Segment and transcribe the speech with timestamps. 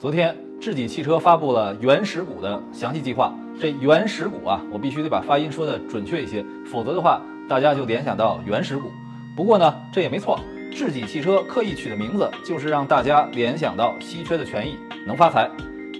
[0.00, 3.34] 昨天，智己汽车发布了原始股的详细计划。
[3.60, 6.42] 这原始股啊，我必须得把发音说的准确一些，
[6.72, 8.90] 否则的话，大家就联想到原始股。
[9.36, 10.40] 不过呢，这也没错，
[10.72, 14.74] 智己汽车刻意取的名字，就是让大家联想到稀缺的权益，
[15.06, 15.50] 能发财。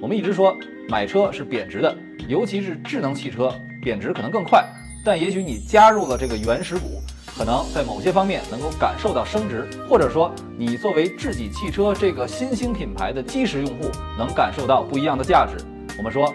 [0.01, 0.57] 我们一直说
[0.89, 1.95] 买车是贬值的，
[2.27, 4.65] 尤其是智能汽车，贬值可能更快。
[5.05, 7.03] 但也许你加入了这个原始股。
[7.37, 15.57] 可能在某些方面能够感受到升值，或者说你作为智己汽车这个新兴品牌的基石用户，能感受到不一样的价值。
[15.97, 16.33] 我们说，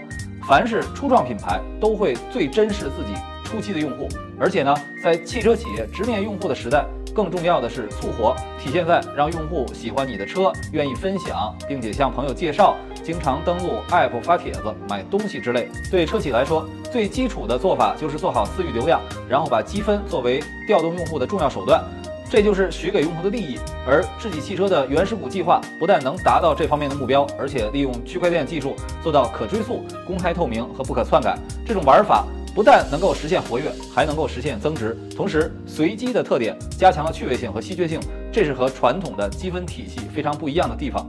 [0.48, 3.14] 凡是初创品牌都会最珍视自己
[3.44, 4.08] 初期的用户，
[4.40, 6.86] 而且呢，在汽车企业直面用户的时代，
[7.16, 12.76] 更重要的是促活，体现在让用户喜欢你的车，愿意分享，并且向朋友介绍。
[13.02, 21.82] 经常登录 App 发帖子、买东西之类，对车企来说，最基础的做法就是做好私域流量，然后把积分作为调动用户的重要手段，
[22.30, 23.60] 这就是许给用户的利益。
[23.88, 31.38] 而智己汽车的原始股计划不但能达到这方面的目标，而且利用区块链技术做到可追溯、公开透明和不可篡改。
[31.64, 34.98] 这种玩法不但能够实现活跃，还能够实现增值。
[35.16, 38.00] 同时，随机的特点加强了趣味性和稀缺性，
[38.32, 41.08] 这是和传统的积分体系非常不一样的地方。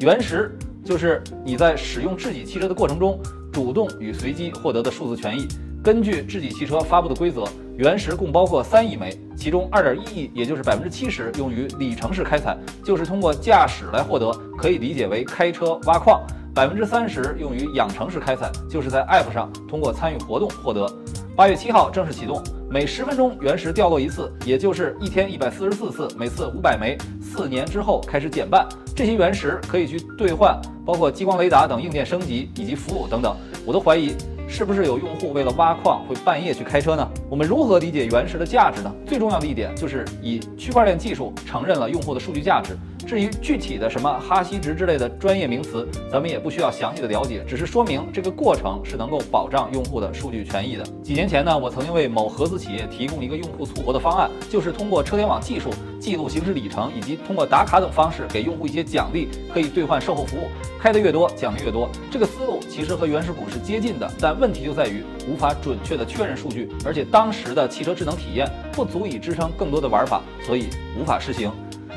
[0.00, 0.54] 原石。
[0.82, 3.20] 就是你在使用智己汽车的过程中，
[3.52, 5.46] 主动与随机获得的数字权益。
[5.84, 7.44] 根据智己汽车发布的规则，
[7.76, 16.22] 原石共包括三亿枚，其中二点一亿，也就是百分之七十，用于里程式开采，就是通过驾驶来获得，可以理解为开车挖矿；
[16.60, 20.86] 百分之三十用于养成式开采，就是在 App 上通过参与活动获得。
[21.34, 26.98] 八月七号正式启动，每十分钟原石掉落一次，也就是一天一百四十四次，每次五百枚。
[27.18, 33.34] 四年之后开始减半，这些原石可以去兑换，包括激光雷达等硬件升级以及服务等等。
[33.64, 34.14] 我都怀疑。
[34.52, 37.08] 是不是有用户为了挖矿会半夜去开车呢？
[37.28, 38.92] 我们如何理解原石的价值呢？
[39.06, 42.76] 最重要的一点就是以区块链技术承认了用户的数据价值。
[43.06, 50.84] 至于具体的什么哈希值之类的专业名词，咱们也不需要详细的了解，只是说明这个过程是能够保障用户的数据权益的。
[51.02, 60.48] 几年前呢，我曾经为某合资企业提供一个用户促活的方案，就是通过车联网技术记录行驶里程，以及通过打卡等方式给用户一些奖励，可以兑换售后服务，
[60.78, 61.88] 开的越多奖励越多。
[62.10, 71.50] 这个思路其实和原始股是接近的，但问题就在于无法准确的确认数据，而且当时的汽车智能体验不足以支撑更多的玩法，所以无法实行。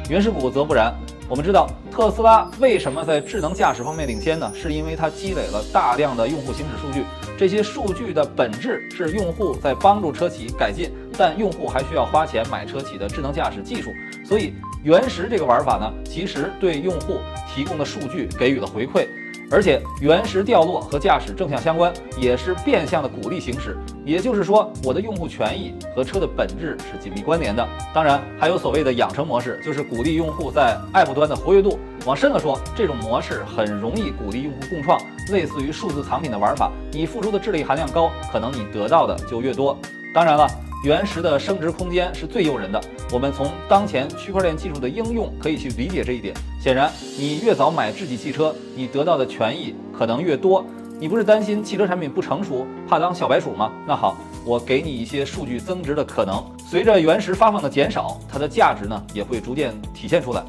[0.09, 0.93] 原始股则不然。
[1.29, 4.51] 我们知道特斯拉为什么在智能驾驶方面领先呢？
[4.53, 7.05] 是因为它积累了大量的用户行驶数据，
[7.37, 13.91] 这些数据的本质是用户在帮助车企改进，但用户还需要花钱买车企的智能驾驶技术，
[14.25, 14.53] 所以
[14.83, 19.07] 原石这个玩法呢，其实对用户提供的数据给予了回馈。
[19.53, 23.77] 而且原石掉落和驾驶正向相关，也是变相的鼓励行驶。
[24.03, 27.63] 也就是说，我的用户权益和车的本质是紧密关联的。
[27.93, 31.77] 当然，还有所谓的养成模式，就是鼓励用户在 App 端的活跃度。
[32.03, 34.99] 往深了说，这种模式很容易鼓励用户共创，
[35.31, 36.71] 类似于数字藏品的玩法。
[36.91, 39.77] 你付出的智力含量高，可能你得到的就越多。
[40.15, 40.47] 当然了。
[40.83, 42.79] 原石的升值空间是最诱人的。
[43.09, 46.35] 我们从当前区块链技术的应用可以去理解这一点。
[46.59, 50.65] 显然，你越早买智己汽车，你得到的权益可能越多。
[50.99, 53.71] 你不是担心汽车产品不成熟，怕当小白鼠吗？
[53.87, 56.43] 那好，我给你一些数据增值的可能。
[56.69, 60.43] 随着原石发放的减少，它的价值呢也会逐渐体现出来。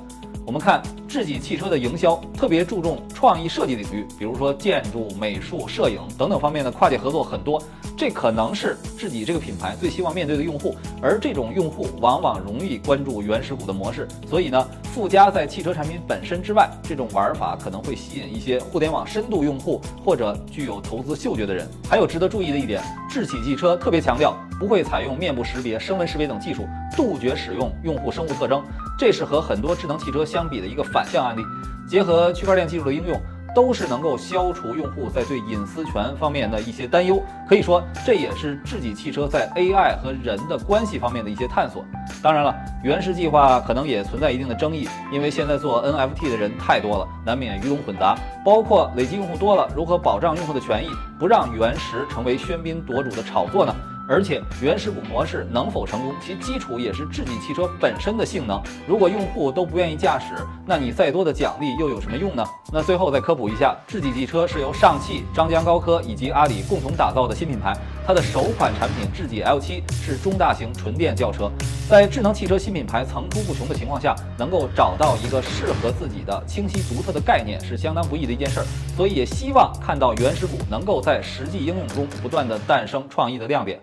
[0.45, 0.83] 我们看
[1.15, 7.63] 智己汽车的营销，特别注重创意设计领域，比如说建筑、美术、摄影等等方面的跨界合作很多。
[7.97, 14.09] 这可能是智己这个品牌最希望面对的用户，而这种用户往往容易关注原始股的模式。
[14.29, 21.65] 所以呢，附加在汽车产品本身之外，这种玩法可能会吸引一些互联网深度用户或者具有投资嗅觉的人。
[21.89, 28.61] 还有值得注意的一点，智己汽车特别强调不会采用面部识别、声纹识别等技术，杜绝使用用户生物特征。
[29.05, 31.43] 这是和很多智能汽车相比的一个反向案例，
[31.87, 33.21] 结合区块链技术的应用，
[33.55, 37.23] 都是能够消除用户在对隐私权方面的一些担忧。
[37.47, 41.85] 可以说，这也是智己汽车在 AI 和人的关系方面的一些探索。
[42.23, 48.17] 当然了，原石计划可能也存在一定的争议，因为现在做 NFT 的人太多了，难免鱼龙混杂。
[48.43, 53.75] 包括累积用户多了，如何保障用户的权益，不让原石成为喧宾夺主的炒作呢？
[54.07, 58.63] 而且原始股模式能否成功，其基础也是智己汽车本身的性能。
[58.87, 60.35] 如果用户都不愿意驾驶，
[60.67, 62.45] 那你再多的奖励又有什么用呢？
[62.73, 67.75] 那最后再科普一下，智己汽车是由上汽、张江高科以及阿里共同打造的新品牌。
[68.07, 71.51] 它的首款产品智己 L7 是中大型纯电轿车。
[71.89, 78.67] 在智能汽车新品牌层出不穷的情况下，能够找到一个适合自己的清晰独特的概念是相当不易的一件事儿。
[78.95, 83.81] 所以也希望看到原始股能够在实际应用中不断的诞生创意的亮点。